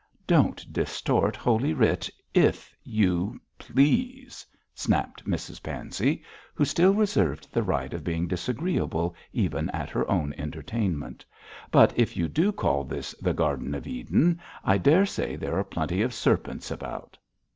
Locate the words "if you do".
11.95-12.51